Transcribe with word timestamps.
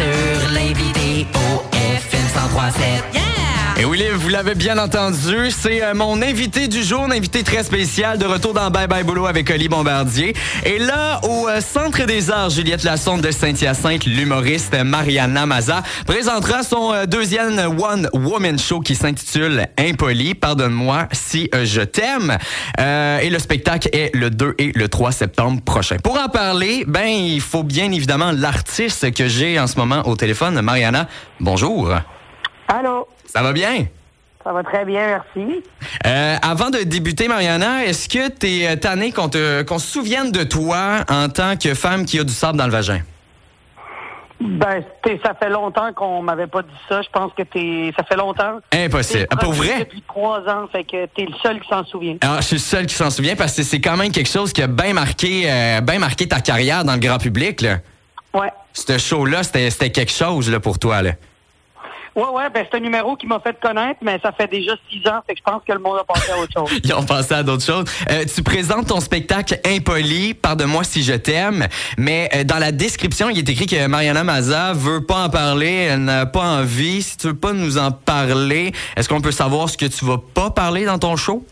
sur 0.00 0.50
l'invité 0.52 1.26
au 1.34 1.76
FM 1.76 2.22
1037. 2.22 3.19
Et 3.80 3.86
oui, 3.86 4.04
vous 4.14 4.28
l'avez 4.28 4.54
bien 4.54 4.76
entendu, 4.76 5.50
c'est 5.50 5.82
euh, 5.82 5.94
mon 5.94 6.20
invité 6.20 6.68
du 6.68 6.82
jour, 6.82 7.04
un 7.04 7.12
invité 7.12 7.42
très 7.42 7.64
spécial 7.64 8.18
de 8.18 8.26
retour 8.26 8.52
dans 8.52 8.68
Bye 8.68 8.86
Bye 8.86 9.04
Boulot 9.04 9.24
avec 9.24 9.48
Oli 9.48 9.70
Bombardier. 9.70 10.34
Et 10.66 10.78
là, 10.78 11.18
au 11.22 11.48
euh, 11.48 11.62
Centre 11.62 12.04
des 12.04 12.30
Arts, 12.30 12.50
Juliette 12.50 12.82
Lassonde 12.82 13.22
de 13.22 13.30
Saint-Hyacinthe, 13.30 14.04
l'humoriste 14.04 14.76
Mariana 14.84 15.46
Maza, 15.46 15.82
présentera 16.04 16.62
son 16.62 16.92
euh, 16.92 17.06
deuxième 17.06 17.58
One 17.80 18.10
Woman 18.12 18.58
Show 18.58 18.80
qui 18.80 18.94
s'intitule 18.94 19.66
Impoli, 19.78 20.34
pardonne-moi 20.34 21.08
si 21.12 21.48
je 21.50 21.80
t'aime. 21.80 22.36
et 22.78 23.30
le 23.30 23.38
spectacle 23.38 23.88
est 23.94 24.14
le 24.14 24.28
2 24.28 24.56
et 24.58 24.72
le 24.74 24.88
3 24.90 25.10
septembre 25.10 25.62
prochain. 25.62 25.96
Pour 26.04 26.20
en 26.20 26.28
parler, 26.28 26.84
ben, 26.86 27.08
il 27.08 27.40
faut 27.40 27.62
bien 27.62 27.90
évidemment 27.90 28.30
l'artiste 28.30 29.10
que 29.14 29.26
j'ai 29.26 29.58
en 29.58 29.66
ce 29.66 29.76
moment 29.76 30.06
au 30.06 30.16
téléphone. 30.16 30.60
Mariana, 30.60 31.08
bonjour. 31.40 31.94
Allô? 32.72 33.08
Ça 33.26 33.42
va 33.42 33.52
bien? 33.52 33.86
Ça 34.44 34.52
va 34.52 34.62
très 34.62 34.84
bien, 34.84 35.20
merci. 35.34 35.62
Euh, 36.06 36.36
avant 36.40 36.70
de 36.70 36.78
débuter, 36.78 37.28
Mariana, 37.28 37.84
est-ce 37.84 38.08
que 38.08 38.30
tu 38.30 38.62
es 38.62 38.76
tannée 38.76 39.12
qu'on, 39.12 39.28
qu'on 39.28 39.78
se 39.78 39.86
souvienne 39.86 40.30
de 40.30 40.44
toi 40.44 41.04
en 41.08 41.28
tant 41.28 41.56
que 41.56 41.74
femme 41.74 42.06
qui 42.06 42.18
a 42.18 42.24
du 42.24 42.32
sable 42.32 42.56
dans 42.56 42.66
le 42.66 42.72
vagin? 42.72 43.00
Ben, 44.40 44.82
ça 45.22 45.34
fait 45.34 45.50
longtemps 45.50 45.92
qu'on 45.92 46.22
m'avait 46.22 46.46
pas 46.46 46.62
dit 46.62 46.68
ça. 46.88 47.02
Je 47.02 47.08
pense 47.10 47.32
que 47.34 47.42
t'es, 47.42 47.92
ça 47.94 48.04
fait 48.04 48.16
longtemps. 48.16 48.60
Impossible. 48.72 49.26
Ah, 49.30 49.36
pour 49.36 49.52
vrai? 49.52 49.80
Depuis 49.80 50.02
trois 50.08 50.40
ans, 50.48 50.66
fait 50.72 50.84
que 50.84 51.04
t'es 51.06 51.26
le 51.26 51.34
seul 51.42 51.60
qui 51.60 51.68
s'en 51.68 51.84
souvient. 51.84 52.16
Ah, 52.22 52.38
je 52.40 52.46
suis 52.46 52.56
le 52.56 52.60
seul 52.60 52.86
qui 52.86 52.94
s'en 52.94 53.10
souvient 53.10 53.36
parce 53.36 53.54
que 53.54 53.62
c'est 53.62 53.80
quand 53.82 53.98
même 53.98 54.12
quelque 54.12 54.30
chose 54.30 54.54
qui 54.54 54.62
a 54.62 54.66
bien 54.66 54.94
marqué, 54.94 55.42
euh, 55.50 55.82
bien 55.82 55.98
marqué 55.98 56.26
ta 56.26 56.40
carrière 56.40 56.84
dans 56.84 56.94
le 56.94 57.00
grand 57.00 57.18
public, 57.18 57.60
là. 57.60 57.78
Ouais. 58.32 58.50
Ce 58.72 58.96
show-là, 58.96 59.42
c'était, 59.42 59.68
c'était 59.68 59.90
quelque 59.90 60.12
chose, 60.12 60.50
là, 60.50 60.60
pour 60.60 60.78
toi, 60.78 61.02
là. 61.02 61.12
Oui, 62.16 62.24
oui, 62.32 62.42
ben 62.52 62.66
c'est 62.70 62.76
un 62.76 62.80
numéro 62.80 63.16
qui 63.16 63.26
m'a 63.26 63.40
fait 63.40 63.56
connaître, 63.60 64.00
mais 64.02 64.18
ça 64.20 64.32
fait 64.32 64.48
déjà 64.48 64.72
six 64.90 64.98
ans, 65.08 65.20
fait 65.26 65.34
que 65.34 65.38
je 65.38 65.50
pense 65.50 65.62
que 65.66 65.72
le 65.72 65.78
monde 65.78 65.98
a 66.00 66.04
pensé 66.04 66.30
à 66.30 66.38
autre 66.38 66.52
chose. 66.52 66.80
Ils 66.84 66.94
ont 66.94 67.04
pensé 67.04 67.34
à 67.34 67.42
d'autres 67.42 67.64
choses. 67.64 67.84
Euh, 68.10 68.24
tu 68.32 68.42
présentes 68.42 68.88
ton 68.88 69.00
spectacle 69.00 69.58
Impoli, 69.64 70.34
Pardonne-moi 70.34 70.84
si 70.84 71.02
je 71.02 71.14
t'aime, 71.14 71.66
mais 71.96 72.28
euh, 72.34 72.44
dans 72.44 72.58
la 72.58 72.72
description, 72.72 73.30
il 73.30 73.38
est 73.38 73.48
écrit 73.48 73.66
que 73.66 73.86
Mariana 73.86 74.24
Maza 74.24 74.72
veut 74.72 75.04
pas 75.04 75.24
en 75.24 75.30
parler, 75.30 75.88
elle 75.90 76.04
n'a 76.04 76.26
pas 76.26 76.60
envie. 76.60 77.02
Si 77.02 77.16
tu 77.16 77.28
veux 77.28 77.36
pas 77.36 77.52
nous 77.52 77.78
en 77.78 77.92
parler, 77.92 78.72
est-ce 78.96 79.08
qu'on 79.08 79.20
peut 79.20 79.32
savoir 79.32 79.68
ce 79.68 79.76
que 79.76 79.86
tu 79.86 80.04
vas 80.04 80.18
pas 80.18 80.50
parler 80.50 80.84
dans 80.84 80.98
ton 80.98 81.16
show? 81.16 81.44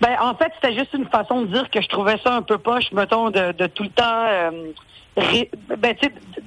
Ben, 0.00 0.16
en 0.20 0.34
fait, 0.34 0.52
c'était 0.54 0.74
juste 0.76 0.92
une 0.94 1.06
façon 1.06 1.42
de 1.42 1.46
dire 1.46 1.70
que 1.70 1.80
je 1.80 1.88
trouvais 1.88 2.18
ça 2.18 2.34
un 2.34 2.42
peu 2.42 2.58
poche, 2.58 2.92
mettons, 2.92 3.30
de, 3.30 3.52
de 3.52 3.66
tout 3.66 3.84
le 3.84 3.90
temps... 3.90 4.26
Euh, 4.28 4.50
ben, 5.16 5.96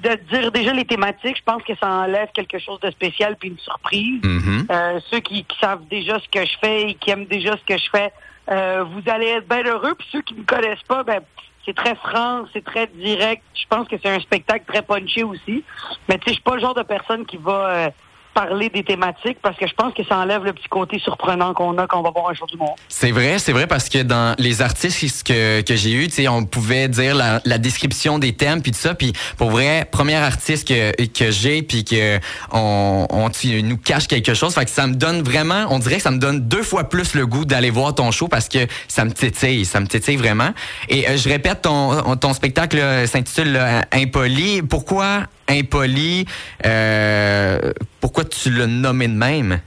de 0.03 0.15
dire 0.29 0.51
déjà 0.51 0.73
les 0.73 0.85
thématiques, 0.85 1.37
je 1.37 1.43
pense 1.43 1.63
que 1.63 1.73
ça 1.75 1.89
enlève 1.89 2.29
quelque 2.33 2.59
chose 2.59 2.79
de 2.81 2.91
spécial 2.91 3.37
puis 3.37 3.49
une 3.49 3.57
surprise. 3.57 4.21
Mm-hmm. 4.21 4.65
Euh, 4.69 4.99
ceux 5.09 5.19
qui, 5.19 5.45
savent 5.61 5.87
déjà 5.89 6.19
ce 6.19 6.27
que 6.27 6.45
je 6.45 6.57
fais 6.59 6.89
et 6.89 6.93
qui 6.95 7.11
aiment 7.11 7.25
déjà 7.25 7.53
ce 7.53 7.63
que 7.63 7.77
je 7.77 7.89
fais, 7.89 8.11
euh, 8.51 8.83
vous 8.83 9.09
allez 9.09 9.27
être 9.27 9.47
bien 9.47 9.63
heureux. 9.63 9.95
Puis 9.95 10.07
ceux 10.11 10.21
qui 10.21 10.33
me 10.35 10.43
connaissent 10.43 10.83
pas, 10.87 11.03
ben 11.03 11.21
c'est 11.65 11.75
très 11.75 11.95
franc, 11.95 12.45
c'est 12.53 12.63
très 12.63 12.87
direct. 12.87 13.43
Je 13.53 13.65
pense 13.69 13.87
que 13.87 13.95
c'est 14.01 14.09
un 14.09 14.19
spectacle 14.19 14.65
très 14.65 14.81
punché 14.81 15.23
aussi. 15.23 15.63
Mais 16.07 16.17
tu 16.17 16.25
sais, 16.25 16.29
je 16.29 16.33
suis 16.33 16.41
pas 16.41 16.55
le 16.55 16.61
genre 16.61 16.75
de 16.75 16.83
personne 16.83 17.25
qui 17.25 17.37
va 17.37 17.69
euh, 17.69 17.89
parler 18.37 18.69
des 18.69 18.83
thématiques 18.83 19.39
parce 19.41 19.57
que 19.57 19.65
je 19.65 19.73
pense 19.73 19.95
que 19.95 20.03
ça 20.03 20.19
enlève 20.19 20.43
le 20.43 20.53
petit 20.53 20.67
côté 20.69 20.99
surprenant 20.99 21.55
qu'on 21.55 21.75
a 21.79 21.87
quand 21.87 21.99
on 21.99 22.03
va 22.03 22.11
voir 22.11 22.29
un 22.29 22.35
jour 22.35 22.45
du 22.45 22.55
monde. 22.55 22.75
C'est 22.87 23.09
vrai, 23.09 23.39
c'est 23.39 23.51
vrai 23.51 23.65
parce 23.65 23.89
que 23.89 24.03
dans 24.03 24.35
les 24.37 24.61
artistes 24.61 25.25
que, 25.25 25.61
que 25.61 25.75
j'ai 25.75 25.91
eu, 25.91 26.07
on 26.27 26.45
pouvait 26.45 26.87
dire 26.87 27.15
la, 27.15 27.41
la, 27.45 27.57
description 27.57 28.19
des 28.19 28.33
thèmes 28.33 28.61
puis 28.61 28.71
tout 28.71 28.77
ça, 28.77 28.93
puis 28.93 29.11
pour 29.37 29.49
vrai, 29.49 29.87
premier 29.91 30.17
artiste 30.17 30.67
que, 30.67 30.91
que 31.07 31.31
j'ai 31.31 31.63
puis 31.63 31.83
que 31.83 32.19
on, 32.51 33.07
on 33.09 33.29
nous 33.63 33.77
cache 33.77 34.07
quelque 34.07 34.35
chose, 34.35 34.53
fait 34.53 34.65
que 34.65 34.71
ça 34.71 34.85
me 34.85 34.93
donne 34.93 35.23
vraiment, 35.23 35.65
on 35.71 35.79
dirait 35.79 35.95
que 35.95 36.03
ça 36.03 36.11
me 36.11 36.19
donne 36.19 36.47
deux 36.47 36.63
fois 36.63 36.83
plus 36.89 37.15
le 37.15 37.25
goût 37.25 37.43
d'aller 37.43 37.71
voir 37.71 37.95
ton 37.95 38.11
show 38.11 38.27
parce 38.27 38.49
que 38.49 38.59
ça 38.87 39.03
me 39.03 39.11
titille, 39.11 39.65
ça 39.65 39.79
me 39.79 39.87
titille 39.87 40.17
vraiment. 40.17 40.51
Et 40.89 41.09
euh, 41.09 41.17
je 41.17 41.27
répète, 41.27 41.63
ton, 41.63 42.15
ton 42.17 42.33
spectacle 42.33 42.79
s'intitule 43.07 43.59
Impoli. 43.91 44.61
Pourquoi 44.61 45.23
impoli. 45.49 46.25
Euh, 46.65 47.73
pourquoi 47.99 48.23
tu 48.25 48.51
l'as 48.51 48.67
nommé 48.67 49.07
de 49.07 49.13
même? 49.13 49.59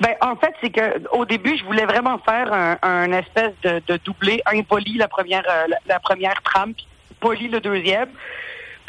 Ben, 0.00 0.14
en 0.22 0.34
fait, 0.36 0.54
c'est 0.62 0.70
que 0.70 1.08
au 1.12 1.26
début, 1.26 1.58
je 1.58 1.64
voulais 1.64 1.84
vraiment 1.84 2.18
faire 2.18 2.78
un, 2.82 3.12
espèce 3.12 3.52
de, 3.62 3.96
doublé 4.04 4.40
impoli 4.46 4.96
la 4.96 5.08
première 5.08 5.44
euh, 5.48 5.66
la, 5.86 6.00
première 6.00 6.40
trame, 6.42 6.72
puis 6.72 6.86
poli 7.20 7.48
le 7.48 7.60
deuxième. 7.60 8.08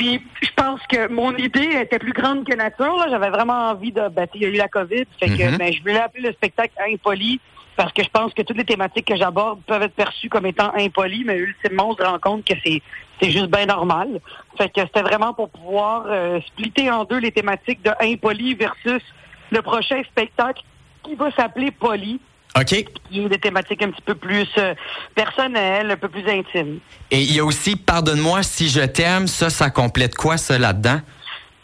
Puis 0.01 0.19
je 0.41 0.49
pense 0.55 0.79
que 0.89 1.09
mon 1.09 1.35
idée 1.37 1.77
était 1.79 1.99
plus 1.99 2.13
grande 2.13 2.43
que 2.43 2.55
nature. 2.55 3.05
J'avais 3.07 3.29
vraiment 3.29 3.69
envie 3.69 3.91
de. 3.91 4.09
Ben, 4.09 4.25
il 4.33 4.41
y 4.41 4.45
a 4.45 4.47
eu 4.47 4.55
la 4.55 4.67
COVID, 4.67 5.05
fait 5.19 5.27
que 5.27 5.33
mm-hmm. 5.33 5.57
ben, 5.59 5.71
je 5.71 5.79
voulais 5.79 5.99
appeler 5.99 6.27
le 6.29 6.33
spectacle 6.33 6.73
impoli 6.91 7.39
parce 7.75 7.93
que 7.93 8.01
je 8.01 8.09
pense 8.09 8.33
que 8.33 8.41
toutes 8.41 8.57
les 8.57 8.65
thématiques 8.65 9.05
que 9.05 9.15
j'aborde 9.15 9.61
peuvent 9.67 9.83
être 9.83 9.93
perçues 9.93 10.27
comme 10.27 10.47
étant 10.47 10.73
impolies, 10.75 11.23
mais 11.23 11.37
ultimement, 11.37 11.89
on 11.89 11.95
se 11.95 12.01
rend 12.01 12.17
compte 12.17 12.43
que 12.45 12.55
c'est 12.65 12.81
c'est 13.21 13.29
juste 13.29 13.51
bien 13.51 13.67
normal. 13.67 14.19
Fait 14.57 14.69
que 14.69 14.81
c'était 14.81 15.03
vraiment 15.03 15.35
pour 15.35 15.51
pouvoir 15.51 16.05
euh, 16.07 16.41
splitter 16.47 16.89
en 16.89 17.03
deux 17.03 17.19
les 17.19 17.31
thématiques 17.31 17.83
de 17.83 17.91
impoli 18.01 18.55
versus 18.55 19.03
le 19.51 19.61
prochain 19.61 20.01
spectacle 20.09 20.63
qui 21.03 21.13
va 21.13 21.29
s'appeler 21.29 21.69
Poli. 21.69 22.19
OK. 22.57 22.85
Qui 23.09 23.29
des 23.29 23.39
thématiques 23.39 23.81
un 23.81 23.91
petit 23.91 24.01
peu 24.01 24.15
plus 24.15 24.47
euh, 24.57 24.73
personnelles, 25.15 25.91
un 25.91 25.97
peu 25.97 26.09
plus 26.09 26.27
intimes. 26.27 26.79
Et 27.09 27.21
il 27.21 27.35
y 27.35 27.39
a 27.39 27.45
aussi 27.45 27.75
Pardonne-moi 27.75 28.43
si 28.43 28.69
je 28.69 28.81
t'aime. 28.81 29.27
Ça, 29.27 29.49
ça 29.49 29.69
complète 29.69 30.15
quoi, 30.15 30.37
ça, 30.37 30.57
là-dedans? 30.57 30.99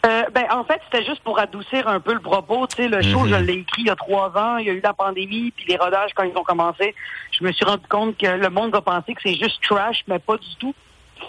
Euh, 0.06 0.22
ben, 0.32 0.44
en 0.50 0.64
fait, 0.64 0.80
c'était 0.84 1.04
juste 1.04 1.22
pour 1.22 1.38
adoucir 1.38 1.88
un 1.88 2.00
peu 2.00 2.14
le 2.14 2.20
propos. 2.20 2.66
Tu 2.68 2.76
sais, 2.76 2.88
le 2.88 3.02
show, 3.02 3.20
mhm. 3.20 3.28
je 3.28 3.34
l'ai 3.34 3.52
écrit 3.54 3.82
il 3.82 3.86
y 3.88 3.90
a 3.90 3.96
trois 3.96 4.30
ans. 4.36 4.56
Il 4.58 4.66
y 4.66 4.70
a 4.70 4.72
eu 4.72 4.80
la 4.80 4.94
pandémie, 4.94 5.50
puis 5.50 5.66
les 5.68 5.76
rodages, 5.76 6.12
quand 6.14 6.22
ils 6.22 6.36
ont 6.36 6.44
commencé, 6.44 6.94
je 7.32 7.44
me 7.44 7.52
suis 7.52 7.64
rendu 7.64 7.86
compte 7.88 8.16
que 8.16 8.26
le 8.26 8.48
monde 8.48 8.70
va 8.70 8.80
penser 8.80 9.14
que 9.14 9.20
c'est 9.22 9.34
juste 9.34 9.60
trash, 9.62 10.04
mais 10.06 10.18
pas 10.18 10.36
du 10.36 10.56
tout. 10.58 10.74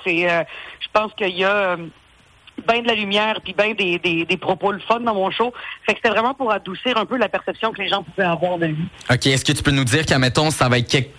C'est, 0.03 0.29
euh, 0.29 0.43
je 0.79 0.87
pense 0.93 1.11
qu'il 1.15 1.35
y 1.35 1.43
a 1.43 1.51
euh, 1.51 1.77
bien 2.59 2.81
de 2.81 2.87
la 2.87 2.95
lumière, 2.95 3.39
puis 3.43 3.53
bien 3.53 3.73
des, 3.73 3.99
des, 3.99 4.25
des, 4.25 4.37
propos 4.37 4.71
le 4.71 4.79
fun 4.79 4.99
dans 4.99 5.13
mon 5.13 5.31
show. 5.31 5.53
Fait 5.85 5.93
que 5.93 5.99
c'était 6.01 6.13
vraiment 6.13 6.33
pour 6.33 6.51
adoucir 6.51 6.97
un 6.97 7.05
peu 7.05 7.17
la 7.17 7.29
perception 7.29 7.71
que 7.71 7.81
les 7.81 7.89
gens 7.89 8.03
pouvaient 8.03 8.27
avoir 8.27 8.57
de 8.57 8.67
lui. 8.67 8.85
OK. 9.09 9.27
Est-ce 9.27 9.45
que 9.45 9.51
tu 9.51 9.63
peux 9.63 9.71
nous 9.71 9.83
dire 9.83 10.05
qu'à 10.05 10.19
mettons, 10.19 10.51
ça 10.51 10.69
va 10.69 10.79
être... 10.79 10.89
Quelque... 10.89 11.11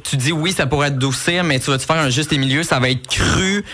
tu 0.00 0.16
dis 0.16 0.32
oui, 0.32 0.52
ça 0.52 0.66
pourrait 0.66 0.88
adoucir, 0.88 1.44
mais 1.44 1.58
tu 1.58 1.70
vas 1.70 1.78
te 1.78 1.84
faire 1.84 1.96
un 1.96 2.10
juste 2.10 2.36
milieu, 2.36 2.62
ça 2.62 2.78
va 2.78 2.90
être 2.90 3.06
cru 3.08 3.64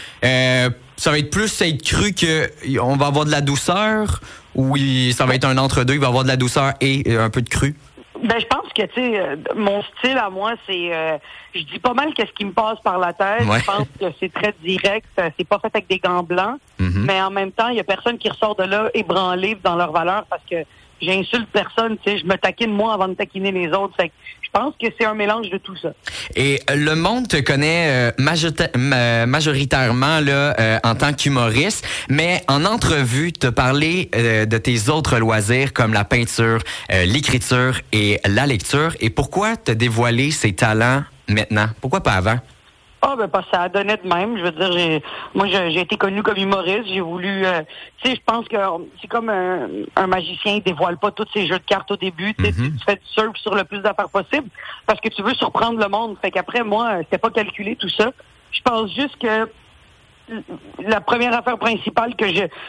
ça 0.98 1.12
va 1.12 1.18
être 1.18 1.30
plus 1.30 1.62
être 1.62 1.82
cru 1.82 2.12
que 2.12 2.50
on 2.80 2.96
va 2.96 3.06
avoir 3.06 3.24
de 3.24 3.30
la 3.30 3.40
douceur 3.40 4.20
ou 4.54 4.76
ça 5.12 5.26
va 5.26 5.36
être 5.36 5.44
un 5.44 5.56
entre-deux, 5.56 5.94
il 5.94 6.00
va 6.00 6.08
avoir 6.08 6.24
de 6.24 6.28
la 6.28 6.36
douceur 6.36 6.74
et 6.80 7.04
euh, 7.06 7.24
un 7.24 7.30
peu 7.30 7.40
de 7.40 7.48
cru? 7.48 7.76
Ben, 8.22 8.38
je 8.38 8.46
pense 8.46 8.72
que, 8.72 8.82
tu 8.82 8.94
sais, 8.94 9.20
euh, 9.20 9.36
mon 9.54 9.82
style 9.82 10.18
à 10.18 10.30
moi, 10.30 10.54
c'est, 10.66 10.94
euh, 10.94 11.18
je 11.54 11.62
dis 11.62 11.78
pas 11.78 11.94
mal 11.94 12.12
qu'est-ce 12.14 12.32
qui 12.32 12.44
me 12.44 12.52
passe 12.52 12.80
par 12.80 12.98
la 12.98 13.12
tête. 13.12 13.42
Je 13.42 13.64
pense 13.64 13.86
que 14.00 14.06
c'est 14.18 14.32
très 14.32 14.54
direct. 14.62 15.08
C'est 15.16 15.46
pas 15.46 15.58
fait 15.58 15.70
avec 15.74 15.88
des 15.88 15.98
gants 15.98 16.22
blancs. 16.22 16.58
Mm-hmm. 16.80 17.04
Mais 17.04 17.20
en 17.22 17.30
même 17.30 17.52
temps, 17.52 17.68
il 17.68 17.76
y 17.76 17.80
a 17.80 17.84
personne 17.84 18.18
qui 18.18 18.28
ressort 18.28 18.56
de 18.56 18.64
là 18.64 18.90
ébranlé 18.94 19.56
dans 19.62 19.76
leur 19.76 19.92
valeur 19.92 20.24
parce 20.28 20.42
que 20.50 20.64
j'insulte 21.00 21.48
personne, 21.52 21.96
tu 21.98 22.10
sais, 22.10 22.18
je 22.18 22.24
me 22.24 22.36
taquine 22.36 22.72
moi 22.72 22.94
avant 22.94 23.08
de 23.08 23.14
taquiner 23.14 23.52
les 23.52 23.68
autres. 23.68 23.94
Fait 23.96 24.12
je 24.48 24.58
pense 24.58 24.74
que 24.80 24.86
c'est 24.98 25.04
un 25.06 25.14
mélange 25.14 25.50
de 25.50 25.58
tout 25.58 25.76
ça. 25.76 25.90
Et 26.34 26.60
le 26.74 26.94
monde 26.94 27.28
te 27.28 27.36
connaît 27.36 28.12
euh, 28.18 29.26
majoritairement 29.26 30.20
là, 30.20 30.54
euh, 30.58 30.78
en 30.84 30.94
tant 30.94 31.12
qu'humoriste, 31.12 31.86
mais 32.08 32.42
en 32.48 32.64
entrevue, 32.64 33.32
te 33.32 33.48
parler 33.48 34.08
euh, 34.14 34.46
de 34.46 34.58
tes 34.58 34.88
autres 34.88 35.18
loisirs 35.18 35.74
comme 35.74 35.92
la 35.92 36.04
peinture, 36.04 36.60
l'écriture 36.88 37.80
et 37.92 38.20
la 38.26 38.46
lecture. 38.46 38.94
Et 39.00 39.10
pourquoi 39.10 39.56
te 39.56 39.72
dévoiler 39.72 40.30
ces 40.30 40.54
talents 40.54 41.04
maintenant? 41.28 41.68
Pourquoi 41.80 42.02
pas 42.02 42.12
avant? 42.12 42.38
Ah 43.00 43.14
ben 43.16 43.28
parce 43.28 43.46
que 43.46 43.52
ça 43.52 43.62
a 43.62 43.68
donné 43.68 43.96
de 43.96 44.08
même. 44.08 44.36
Je 44.38 44.42
veux 44.42 44.50
dire, 44.50 44.72
j'ai 44.72 45.02
moi 45.34 45.46
j'ai 45.46 45.80
été 45.80 45.96
connu 45.96 46.22
comme 46.22 46.36
humoriste. 46.36 46.88
J'ai 46.88 47.00
voulu 47.00 47.46
euh, 47.46 47.62
tu 48.02 48.10
sais, 48.10 48.16
je 48.16 48.20
pense 48.24 48.48
que 48.48 48.56
c'est 49.00 49.06
comme 49.06 49.28
un, 49.28 49.68
un, 49.96 50.06
magicien, 50.06 50.54
il 50.54 50.62
dévoile 50.62 50.98
pas 50.98 51.10
tous 51.12 51.26
ses 51.32 51.46
jeux 51.46 51.58
de 51.58 51.64
cartes 51.64 51.90
au 51.90 51.96
début. 51.96 52.34
Tu 52.34 52.42
mm-hmm. 52.42 52.84
fais 52.84 52.96
du 52.96 53.06
surf 53.06 53.36
sur 53.36 53.54
le 53.54 53.64
plus 53.64 53.80
d'affaires 53.80 54.08
possible 54.08 54.48
parce 54.86 55.00
que 55.00 55.08
tu 55.08 55.22
veux 55.22 55.34
surprendre 55.34 55.80
le 55.80 55.88
monde. 55.88 56.16
Fait 56.20 56.30
qu'après, 56.30 56.64
moi, 56.64 56.98
c'était 56.98 57.18
pas 57.18 57.30
calculé 57.30 57.76
tout 57.76 57.88
ça. 57.88 58.10
Je 58.50 58.60
pense 58.62 58.92
juste 58.94 59.16
que 59.18 59.48
la 60.80 61.00
première 61.00 61.34
affaire 61.34 61.58
principale 61.58 62.14
que 62.16 62.26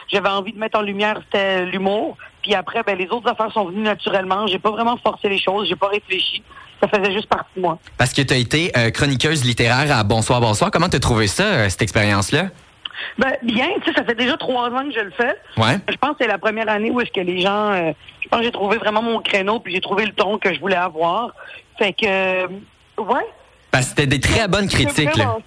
j'avais 0.08 0.30
envie 0.30 0.54
de 0.54 0.60
mettre 0.60 0.80
en 0.80 0.81
lumière, 0.81 1.22
c'était 1.26 1.66
l'humour. 1.66 2.18
Puis 2.42 2.54
après, 2.56 2.84
ben, 2.84 2.98
les 2.98 3.10
autres 3.10 3.30
affaires 3.30 3.52
sont 3.52 3.66
venues 3.66 3.81
naturellement. 3.81 4.48
J'ai 4.48 4.60
pas 4.60 4.72
vraiment 4.72 4.98
forcé 4.98 5.30
les 5.30 5.40
choses, 5.40 5.68
j'ai 5.68 5.76
pas 5.76 5.88
réfléchi. 5.88 6.44
Ça 6.81 6.88
faisait 6.88 7.12
juste 7.12 7.28
partie 7.28 7.50
de 7.56 7.62
moi. 7.62 7.78
Parce 7.98 8.14
que 8.14 8.22
tu 8.22 8.34
as 8.34 8.38
été 8.38 8.72
euh, 8.78 8.90
chroniqueuse 8.90 9.44
littéraire 9.44 9.96
à 9.96 10.04
Bonsoir, 10.04 10.40
Bonsoir. 10.40 10.72
Comment 10.72 10.90
t'as 10.90 11.00
trouvé 11.00 11.28
ça, 11.28 11.44
euh, 11.44 11.70
cette 11.70 11.81
expérience-là? 11.81 12.48
Ben, 13.18 13.34
bien, 13.44 13.68
tu 13.84 13.90
sais, 13.90 13.98
ça 13.98 14.04
fait 14.04 14.16
déjà 14.16 14.38
trois 14.38 14.70
ans 14.70 14.86
que 14.86 14.94
je 14.94 15.00
le 15.00 15.12
fais. 15.12 15.36
Ouais. 15.58 15.78
Je 15.90 15.96
pense 15.98 16.12
que 16.12 16.18
c'est 16.22 16.28
la 16.28 16.38
première 16.38 16.70
année 16.70 16.92
où 16.92 17.00
est-ce 17.02 17.12
que 17.12 17.22
les 17.22 17.42
gens, 17.42 17.72
euh, 17.72 17.92
je 18.22 18.30
pense 18.30 18.40
que 18.40 18.46
j'ai 18.46 18.52
trouvé 18.52 18.78
vraiment 18.78 19.02
mon 19.02 19.20
créneau, 19.20 19.60
puis 19.60 19.74
j'ai 19.74 19.81
trouvé 19.81 20.06
le 20.06 20.14
ton 20.14 20.38
que 20.38 20.54
je 20.54 20.60
voulais 20.60 20.76
avoir. 20.76 21.34
Fait 21.78 21.94
que, 21.94 22.46
ouais. 22.46 23.26
Parce 23.72 23.86
que 23.86 23.90
c'était 23.90 24.08
des 24.08 24.20
très 24.20 24.48
bonnes 24.48 24.68
critiques, 24.68 25.16
là. 25.16 25.38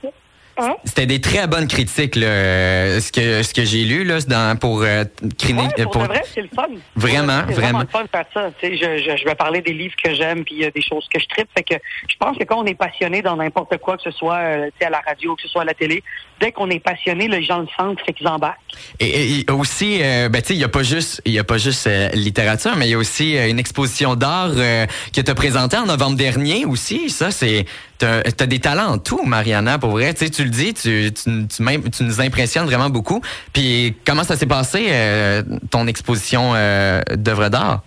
Hein? 0.59 0.75
C'était 0.85 1.07
des 1.07 1.21
très 1.21 1.47
bonnes 1.47 1.67
critiques, 1.67 2.15
là, 2.17 2.27
euh, 2.27 3.01
ce 3.01 3.11
que, 3.11 3.43
ce 3.43 3.55
que 3.55 3.65
j'ai 3.65 3.85
lu 3.85 4.05
là, 4.05 4.19
dans, 4.21 4.57
pour 4.59 4.83
euh, 4.83 5.05
criner- 5.39 5.63
Ouais, 5.63 5.69
euh, 5.79 5.83
pour, 5.85 5.93
pour- 5.93 6.03
vrai, 6.05 6.23
c'est 6.35 6.43
le 6.43 6.49
fun. 6.55 6.67
Vraiment, 6.97 7.43
C'est 7.49 7.55
vraiment. 7.55 7.81
le 7.81 7.87
fun 7.87 8.03
de 8.05 8.09
faire 8.09 8.25
ça. 8.35 8.51
Tu 8.61 8.67
sais, 8.69 8.77
je, 8.77 9.03
je, 9.03 9.17
je 9.17 9.25
vais 9.25 9.35
parler 9.35 9.63
des 9.63 9.73
livres 9.73 9.95
que 10.03 10.15
j'aime, 10.15 10.45
puis 10.45 10.65
a 10.65 10.71
des 10.71 10.83
choses 10.83 11.07
que 11.13 11.19
je 11.19 11.27
tripe. 11.27 11.49
Fait 11.57 11.63
que 11.65 11.75
je 12.09 12.17
pense 12.19 12.37
que 12.37 12.45
quand 12.45 12.59
on 12.63 12.67
est 12.67 12.75
passionné 12.75 13.23
dans 13.23 13.37
n'importe 13.37 13.77
quoi, 13.79 13.97
que 13.97 14.03
ce 14.03 14.11
soit 14.11 14.37
euh, 14.37 14.67
tu 14.67 14.73
sais, 14.81 14.87
à 14.87 14.91
la 14.91 15.01
radio, 15.07 15.35
que 15.37 15.43
ce 15.43 15.49
soit 15.49 15.63
à 15.63 15.65
la 15.65 15.75
télé, 15.75 16.03
dès 16.41 16.53
qu'on 16.53 16.69
est 16.71 16.81
passionné, 16.81 17.29
les 17.29 17.43
gens 17.43 17.59
le 17.61 17.69
sentent, 17.77 18.01
fait 18.05 18.13
qu'ils 18.13 18.29
embarquent. 18.29 18.59
Et, 19.01 19.41
et 19.41 19.51
aussi, 19.51 20.01
euh, 20.03 20.29
ben, 20.29 20.43
tu 20.43 20.49
sais, 20.49 20.55
il 20.55 20.59
n'y 20.59 20.65
a 20.65 20.69
pas 20.69 20.83
juste, 20.83 21.23
il 21.25 21.33
y 21.33 21.39
a 21.39 21.45
pas 21.45 21.59
juste 21.59 21.87
euh, 21.87 22.09
littérature, 22.11 22.77
mais 22.77 22.87
il 22.89 22.91
y 22.91 22.95
a 22.95 22.99
aussi 22.99 23.37
euh, 23.39 23.49
une 23.49 23.59
exposition 23.59 24.17
d'art 24.17 24.51
euh, 24.57 24.87
que 25.15 25.21
tu 25.21 25.31
as 25.31 25.35
présentée 25.35 25.77
en 25.79 25.87
novembre 25.87 26.17
dernier 26.17 26.65
aussi. 26.67 27.09
Ça, 27.11 27.31
c'est. 27.31 27.65
Tu 28.03 28.43
as, 28.43 28.47
des 28.47 28.59
talents 28.59 28.95
en 28.95 28.99
tout, 28.99 29.23
Mariana, 29.25 29.79
pour 29.79 29.91
vrai. 29.91 30.13
Tu 30.13 30.29
tu 30.29 30.43
le 30.43 30.51
dis, 30.51 30.75
tu, 30.75 31.13
tu, 31.13 31.47
tu, 31.47 31.91
tu 31.91 32.05
nous 32.05 32.21
impressionnes 32.21 32.65
vraiment 32.65 32.91
beaucoup. 32.91 33.21
Puis, 33.53 33.95
comment 34.05 34.25
ça 34.25 34.37
s'est 34.37 34.47
passé, 34.47 34.87
euh, 34.91 35.43
ton 35.71 35.87
exposition 35.87 36.53
euh, 36.57 37.01
d'œuvres 37.15 37.49
d'art? 37.49 37.83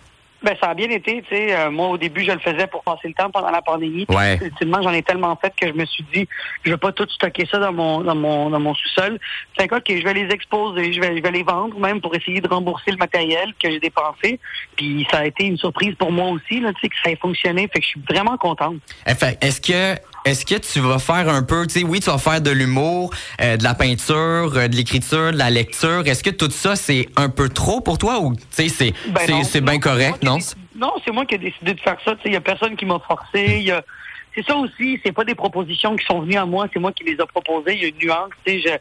Ben, 0.46 0.56
ça 0.62 0.70
a 0.70 0.74
bien 0.76 0.92
été, 0.92 1.24
tu 1.24 1.36
sais. 1.36 1.56
euh, 1.56 1.72
moi, 1.72 1.88
au 1.88 1.98
début, 1.98 2.24
je 2.24 2.32
le 2.32 2.38
faisais 2.38 2.68
pour 2.68 2.84
passer 2.84 3.08
le 3.08 3.16
temps 3.16 3.32
pendant 3.32 3.50
la 3.50 3.64
pandémie. 3.64 4.06
Ouais. 4.10 4.38
Ultimement, 4.40 4.80
j'en 4.84 4.94
ai 4.94 5.02
tellement 5.02 5.36
fait 5.38 5.52
que 5.60 5.68
je 5.68 5.74
me 5.74 5.86
suis 5.86 6.06
dit, 6.14 6.28
je 6.64 6.70
vais 6.70 6.78
pas 6.78 6.92
tout 6.92 7.08
stocker 7.10 7.48
ça 7.50 7.58
dans 7.58 7.74
mon 7.74 8.02
dans 8.02 8.14
mon 8.14 8.52
dans 8.52 8.60
mon 8.60 8.76
sous-sol. 8.76 9.18
Fait 9.58 9.68
que, 9.68 9.74
OK, 9.74 9.86
je 9.88 10.04
vais 10.04 10.14
les 10.14 10.32
exposer, 10.32 10.94
je 10.94 11.02
vais 11.02 11.18
je 11.18 11.22
vais 11.24 11.32
les 11.32 11.42
vendre 11.42 11.80
même 11.80 12.00
pour 12.00 12.14
essayer 12.16 12.42
de 12.42 12.48
rembourser 12.48 12.92
le 12.92 12.98
matériel 12.98 13.56
que 13.60 13.72
j'ai 13.72 13.80
dépensé. 13.80 14.40
Puis 14.76 15.08
ça 15.10 15.18
a 15.22 15.26
été 15.26 15.46
une 15.46 15.58
surprise 15.58 15.96
pour 15.96 16.12
moi 16.12 16.28
aussi, 16.30 16.60
là, 16.60 16.72
tu 16.74 16.82
sais, 16.82 16.90
que 16.90 16.96
ça 17.04 17.10
ait 17.10 17.16
fonctionné. 17.16 17.68
Fait 17.74 17.80
que 17.80 17.84
je 17.86 17.90
suis 17.90 18.02
vraiment 18.08 18.38
contente. 18.38 18.76
Eh, 19.08 19.14
Est-ce 19.42 19.60
que 19.60 20.00
est-ce 20.26 20.46
que 20.46 20.56
tu 20.56 20.80
vas 20.80 20.98
faire 20.98 21.30
un 21.30 21.44
peu, 21.44 21.68
tu 21.68 21.80
sais, 21.80 21.86
oui, 21.86 22.00
tu 22.00 22.10
vas 22.10 22.18
faire 22.18 22.42
de 22.42 22.50
l'humour, 22.50 23.12
euh, 23.42 23.58
de 23.58 23.64
la 23.64 23.76
peinture, 23.76 24.52
euh, 24.56 24.68
de 24.68 24.76
l'écriture, 24.76 25.32
de 25.32 25.38
la 25.38 25.52
lecture. 25.52 26.06
Est-ce 26.08 26.24
que 26.24 26.32
tout 26.32 26.50
ça, 26.50 26.76
c'est 26.76 27.08
un 27.16 27.30
peu 27.30 27.48
trop 27.48 27.80
pour 27.80 28.00
toi 28.00 28.20
ou, 28.20 28.36
tu 28.36 28.42
sais, 28.50 28.70
c'est 28.70 28.94
Ben 29.08 29.44
c'est 29.44 29.62
bien 29.62 29.80
correct, 29.80 30.24
non? 30.24 30.40
Non, 30.76 30.94
c'est 31.06 31.12
moi 31.12 31.26
qui 31.26 31.36
ai 31.36 31.38
décidé 31.38 31.76
de 31.76 31.80
faire 31.80 31.98
ça. 32.04 32.16
Tu 32.16 32.24
sais, 32.24 32.30
Il 32.30 32.34
y 32.34 32.38
a 32.38 32.42
personne 32.42 32.76
qui 32.76 32.86
m'a 32.86 33.00
forcé. 33.08 33.60
Y 33.62 33.72
a... 33.72 33.84
C'est 34.34 34.46
ça 34.46 34.58
aussi, 34.58 35.00
c'est 35.06 35.14
pas 35.14 35.24
des 35.24 35.36
propositions 35.36 35.96
qui 35.96 36.06
sont 36.06 36.20
venues 36.20 36.36
à 36.36 36.46
moi, 36.46 36.68
c'est 36.74 36.80
moi 36.80 36.92
qui 36.92 37.06
les 37.06 37.14
ai 37.14 37.26
proposées. 37.28 37.76
Il 37.76 37.82
y 37.82 37.86
a 37.86 37.88
une 37.88 37.98
nuance. 37.98 38.32
Tu 38.46 38.54
sais, 38.54 38.60
je, 38.62 38.74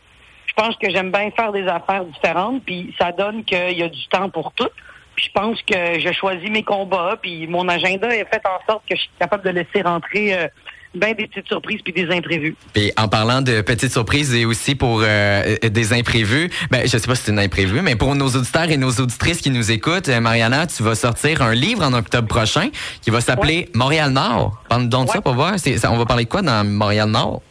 je 0.46 0.54
pense 0.54 0.74
que 0.76 0.90
j'aime 0.90 1.12
bien 1.12 1.30
faire 1.30 1.52
des 1.52 1.66
affaires 1.66 2.04
différentes, 2.06 2.62
puis 2.64 2.94
ça 2.98 3.12
donne 3.12 3.44
qu'il 3.44 3.78
y 3.78 3.82
a 3.82 3.88
du 3.88 4.06
temps 4.08 4.30
pour 4.30 4.50
tout. 4.52 4.68
Puis 5.14 5.26
je 5.26 5.30
pense 5.30 5.62
que 5.62 6.00
je 6.00 6.12
choisis 6.12 6.50
mes 6.50 6.64
combats, 6.64 7.16
puis 7.20 7.46
mon 7.46 7.68
agenda 7.68 8.08
est 8.08 8.24
fait 8.24 8.42
en 8.46 8.58
sorte 8.66 8.82
que 8.88 8.96
je 8.96 9.02
suis 9.02 9.10
capable 9.18 9.44
de 9.44 9.50
laisser 9.50 9.82
rentrer 9.82 10.34
euh, 10.34 10.48
ben 10.94 11.14
des 11.14 11.26
petites 11.26 11.46
surprises 11.48 11.80
puis 11.82 11.92
des 11.92 12.08
imprévus. 12.10 12.54
Puis 12.72 12.92
en 12.96 13.08
parlant 13.08 13.42
de 13.42 13.60
petites 13.62 13.92
surprises 13.92 14.34
et 14.34 14.44
aussi 14.44 14.74
pour 14.74 15.00
euh, 15.02 15.56
des 15.62 15.92
imprévus, 15.92 16.50
ben 16.70 16.82
je 16.86 16.96
sais 16.98 17.06
pas 17.06 17.14
si 17.14 17.22
c'est 17.24 17.32
un 17.32 17.38
imprévu, 17.38 17.80
mais 17.82 17.96
pour 17.96 18.14
nos 18.14 18.28
auditeurs 18.28 18.70
et 18.70 18.76
nos 18.76 18.90
auditrices 18.92 19.40
qui 19.40 19.50
nous 19.50 19.70
écoutent, 19.70 20.08
euh, 20.08 20.20
Mariana, 20.20 20.66
tu 20.66 20.82
vas 20.82 20.94
sortir 20.94 21.42
un 21.42 21.54
livre 21.54 21.82
en 21.84 21.92
octobre 21.92 22.28
prochain 22.28 22.68
qui 23.02 23.10
va 23.10 23.20
s'appeler 23.20 23.68
Montréal 23.74 24.10
Nord. 24.10 24.62
Parle 24.68 24.88
donc 24.88 25.06
de 25.08 25.12
ça 25.12 25.20
pour 25.20 25.34
voir. 25.34 25.58
Ça- 25.58 25.90
on 25.92 25.96
va 25.96 26.06
parler 26.06 26.24
de 26.24 26.30
quoi 26.30 26.42
dans 26.42 26.64
Montréal 26.66 27.08
Nord? 27.10 27.42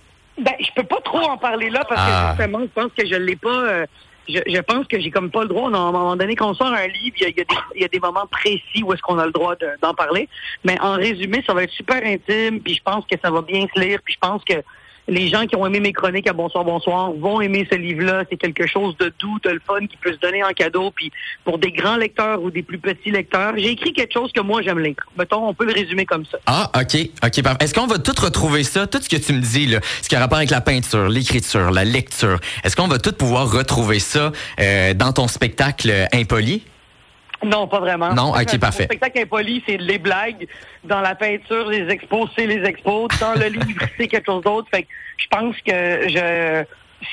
Ben, 0.41 0.53
je 0.59 0.69
peux 0.75 0.87
pas 0.87 0.99
trop 1.05 1.19
en 1.21 1.37
parler 1.37 1.69
là 1.69 1.83
parce 1.87 2.01
Ah. 2.03 2.33
que 2.37 2.43
justement, 2.43 2.63
je 2.63 2.81
pense 2.81 2.91
que 2.97 3.05
je 3.05 3.15
l'ai 3.15 3.35
pas. 3.35 3.49
euh, 3.49 3.85
je, 4.27 4.61
pense 4.61 4.87
que 4.87 4.99
j'ai 4.99 5.11
comme 5.11 5.29
pas 5.29 5.41
le 5.43 5.49
droit. 5.49 5.69
À 5.71 5.75
un 5.77 5.91
moment 5.91 6.15
donné, 6.15 6.35
qu'on 6.35 6.53
sort 6.53 6.67
un 6.67 6.87
livre, 6.87 7.15
il 7.19 7.27
y 7.27 7.31
y 7.37 7.41
a 7.41 7.43
des, 7.43 7.55
il 7.75 7.81
y 7.81 7.85
a 7.85 7.87
des 7.87 7.99
moments 7.99 8.27
précis 8.27 8.83
où 8.83 8.93
est-ce 8.93 9.01
qu'on 9.01 9.19
a 9.19 9.25
le 9.25 9.31
droit 9.31 9.55
de- 9.55 9.69
d'en 9.81 9.93
parler. 9.93 10.29
Mais 10.63 10.79
en 10.81 10.93
résumé, 10.93 11.43
ça 11.45 11.53
va 11.53 11.63
être 11.63 11.71
super 11.73 12.01
intime. 12.05 12.61
Puis 12.61 12.75
je 12.75 12.81
pense 12.83 13.05
que 13.05 13.15
ça 13.21 13.31
va 13.31 13.41
bien 13.41 13.65
se 13.73 13.79
lire. 13.79 13.99
Puis 14.03 14.15
je 14.15 14.19
pense 14.19 14.43
que 14.43 14.55
les 15.07 15.27
gens 15.27 15.45
qui 15.45 15.55
ont 15.55 15.65
aimé 15.65 15.79
mes 15.79 15.93
chroniques 15.93 16.27
à 16.27 16.33
Bonsoir 16.33 16.63
Bonsoir 16.63 17.11
vont 17.13 17.41
aimer 17.41 17.67
ce 17.69 17.75
livre-là. 17.75 18.23
C'est 18.29 18.37
quelque 18.37 18.67
chose 18.67 18.95
de 18.97 19.11
doux, 19.19 19.37
de 19.43 19.49
le 19.49 19.61
fun 19.65 19.85
qui 19.85 19.97
peut 19.97 20.13
se 20.13 20.19
donner 20.19 20.43
en 20.43 20.51
cadeau. 20.51 20.91
Puis 20.91 21.11
pour 21.43 21.57
des 21.57 21.71
grands 21.71 21.97
lecteurs 21.97 22.41
ou 22.41 22.51
des 22.51 22.63
plus 22.63 22.77
petits 22.77 23.11
lecteurs, 23.11 23.53
j'ai 23.57 23.71
écrit 23.71 23.93
quelque 23.93 24.13
chose 24.13 24.31
que 24.31 24.41
moi 24.41 24.61
j'aime 24.61 24.79
lire. 24.79 24.95
Mettons, 25.17 25.47
on 25.47 25.53
peut 25.53 25.65
le 25.65 25.73
résumer 25.73 26.05
comme 26.05 26.25
ça. 26.25 26.37
Ah, 26.45 26.71
OK. 26.75 26.97
OK. 27.23 27.41
Est-ce 27.59 27.73
qu'on 27.73 27.87
va 27.87 27.99
tout 27.99 28.13
retrouver 28.19 28.63
ça, 28.63 28.87
tout 28.87 28.99
ce 29.01 29.09
que 29.09 29.17
tu 29.17 29.33
me 29.33 29.41
dis, 29.41 29.65
là, 29.65 29.79
ce 30.01 30.09
qui 30.09 30.15
a 30.15 30.19
rapport 30.19 30.37
avec 30.37 30.49
la 30.49 30.61
peinture, 30.61 31.09
l'écriture, 31.09 31.71
la 31.71 31.83
lecture, 31.83 32.39
est-ce 32.63 32.75
qu'on 32.75 32.87
va 32.87 32.99
tout 32.99 33.13
pouvoir 33.13 33.51
retrouver 33.51 33.99
ça 33.99 34.31
euh, 34.59 34.93
dans 34.93 35.11
ton 35.11 35.27
spectacle 35.27 35.89
euh, 35.89 36.05
Impoli? 36.13 36.63
Non, 37.45 37.67
pas 37.67 37.79
vraiment. 37.79 38.13
Non? 38.13 38.31
Ok, 38.31 38.53
Le 38.53 38.59
parfait. 38.59 38.83
spectacle 38.83 39.19
impoli, 39.19 39.63
c'est 39.67 39.77
les 39.77 39.97
blagues. 39.97 40.47
Dans 40.83 41.01
la 41.01 41.15
peinture, 41.15 41.67
les 41.69 41.87
expos, 41.89 42.29
c'est 42.35 42.45
les 42.47 42.63
expos. 42.63 43.07
Dans 43.19 43.33
le 43.33 43.45
livre, 43.65 43.81
c'est 43.97 44.07
quelque 44.07 44.25
chose 44.25 44.43
d'autre. 44.43 44.67
Fait 44.73 44.83
que 44.83 44.89
je 45.17 45.27
pense 45.29 45.55
que 45.57 46.09
je... 46.09 46.63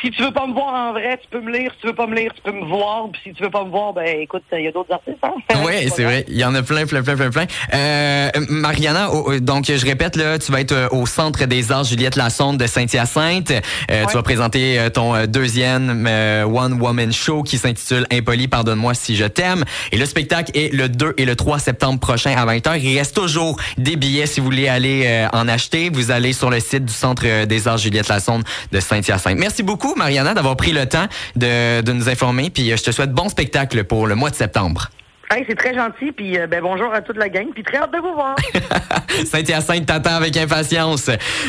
Si 0.00 0.10
tu 0.10 0.22
veux 0.22 0.32
pas 0.32 0.46
me 0.46 0.52
voir 0.52 0.74
en 0.74 0.92
vrai, 0.92 1.18
tu 1.22 1.28
peux 1.28 1.40
me 1.40 1.52
lire. 1.52 1.72
Si 1.74 1.80
tu 1.80 1.86
veux 1.88 1.94
pas 1.94 2.06
me 2.06 2.14
lire, 2.14 2.32
tu 2.34 2.42
peux 2.42 2.52
me 2.52 2.64
voir. 2.64 3.08
Puis 3.12 3.20
si 3.24 3.32
tu 3.32 3.42
veux 3.42 3.50
pas 3.50 3.64
me 3.64 3.70
voir, 3.70 3.92
ben 3.92 4.06
écoute, 4.20 4.42
il 4.52 4.62
y 4.64 4.68
a 4.68 4.72
d'autres 4.72 4.92
artistes. 4.92 5.18
Hein? 5.22 5.34
Oui, 5.64 5.88
c'est 5.94 6.04
vrai. 6.04 6.24
Il 6.28 6.36
y 6.36 6.44
en 6.44 6.54
a 6.54 6.62
plein, 6.62 6.86
plein, 6.86 7.02
plein, 7.02 7.16
plein, 7.16 7.30
plein. 7.30 7.46
Euh, 7.74 8.30
Mariana, 8.48 9.10
oh, 9.12 9.32
euh, 9.32 9.40
donc 9.40 9.66
je 9.66 9.84
répète, 9.84 10.16
là, 10.16 10.38
tu 10.38 10.50
vas 10.52 10.60
être 10.60 10.72
euh, 10.72 10.88
au 10.90 11.06
Centre 11.06 11.44
des 11.44 11.70
Arts 11.72 11.84
Juliette 11.84 12.16
Lassonde 12.16 12.58
de 12.58 12.66
Saint-Hyacinthe. 12.66 13.52
Euh, 13.90 14.04
Tu 14.08 14.14
vas 14.14 14.22
présenter 14.22 14.78
euh, 14.78 14.90
ton 14.90 15.26
deuxième 15.26 16.06
euh, 16.08 16.44
One 16.44 16.80
Woman 16.80 17.12
Show 17.12 17.42
qui 17.42 17.58
s'intitule 17.58 18.06
Impoli, 18.10 18.48
pardonne-moi 18.48 18.94
si 18.94 19.16
je 19.16 19.24
t'aime. 19.24 19.64
Et 19.92 19.98
le 19.98 20.06
spectacle 20.06 20.50
est 20.54 20.72
le 20.72 20.88
2 20.88 21.14
et 21.16 21.24
le 21.24 21.36
3 21.36 21.58
septembre 21.58 22.00
prochain 22.00 22.34
à 22.36 22.46
20h. 22.46 22.80
Il 22.80 22.96
reste 22.98 23.16
toujours 23.16 23.58
des 23.78 23.96
billets 23.96 24.26
si 24.26 24.40
vous 24.40 24.46
voulez 24.46 24.68
aller 24.68 25.26
en 25.32 25.48
acheter. 25.48 25.90
Vous 25.90 26.10
allez 26.10 26.32
sur 26.32 26.50
le 26.50 26.60
site 26.60 26.84
du 26.84 26.92
Centre 26.92 27.44
des 27.44 27.68
Arts 27.68 27.78
Juliette 27.78 28.08
Lassonde 28.08 28.44
de 28.72 28.80
Saint-Hyacinthe. 28.80 29.38
Merci 29.38 29.62
beaucoup, 29.62 29.79
Mariana, 29.96 30.34
d'avoir 30.34 30.56
pris 30.56 30.72
le 30.72 30.86
temps 30.86 31.06
de, 31.36 31.80
de 31.80 31.92
nous 31.92 32.08
informer. 32.08 32.50
Puis 32.50 32.72
euh, 32.72 32.76
je 32.76 32.84
te 32.84 32.90
souhaite 32.90 33.12
bon 33.12 33.28
spectacle 33.28 33.84
pour 33.84 34.06
le 34.06 34.14
mois 34.14 34.30
de 34.30 34.36
septembre. 34.36 34.90
Hey, 35.32 35.44
c'est 35.48 35.54
très 35.54 35.74
gentil. 35.74 36.10
Puis 36.10 36.38
euh, 36.38 36.48
ben 36.48 36.60
bonjour 36.60 36.92
à 36.92 37.02
toute 37.02 37.16
la 37.16 37.28
gang. 37.28 37.46
Puis 37.54 37.62
très 37.62 37.78
hâte 37.78 37.92
de 37.92 37.98
vous 37.98 38.14
voir. 38.14 38.34
Saint-Hyacinthe 39.26 39.86
t'attend 39.86 40.16
avec 40.16 40.36
impatience. 40.36 41.08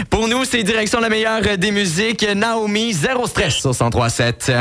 Pour 0.10 0.28
nous, 0.28 0.46
c'est 0.46 0.62
direction 0.62 1.00
la 1.00 1.10
meilleure 1.10 1.58
des 1.58 1.72
musiques. 1.72 2.26
Naomi, 2.36 2.94
zéro 2.94 3.26
stress 3.26 3.66
au 3.66 3.70
1037. 3.70 4.52